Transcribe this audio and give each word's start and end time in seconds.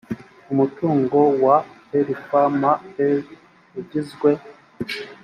umutungo 0.53 1.19
wa 1.43 1.57
rfma 2.07 2.71
ugizwe 3.79 4.31